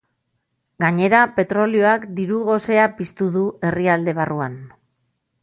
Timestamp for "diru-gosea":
2.21-2.89